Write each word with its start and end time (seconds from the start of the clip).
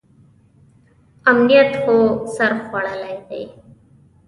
امنیت 1.29 1.71
خو 1.81 1.95
سر 2.35 2.51
خوړلی 2.65 3.15
دی. 3.27 3.43